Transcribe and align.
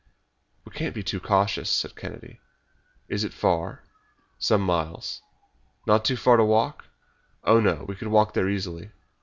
"We 0.65 0.71
can't 0.71 0.95
be 0.95 1.03
too 1.03 1.19
cautious," 1.19 1.69
said 1.69 1.95
Kennedy. 1.95 2.39
"Is 3.07 3.23
it 3.23 3.35
far?" 3.35 3.83
"Some 4.39 4.61
miles." 4.61 5.21
"Not 5.85 6.03
too 6.05 6.17
far 6.17 6.37
to 6.37 6.43
walk?" 6.43 6.85
"Oh, 7.43 7.59
no, 7.59 7.85
we 7.87 7.93
could 7.93 8.07
walk 8.07 8.33
there 8.33 8.49
easily." 8.49 8.89